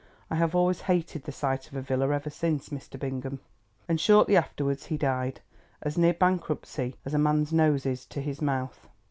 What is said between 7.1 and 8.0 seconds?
a man's nose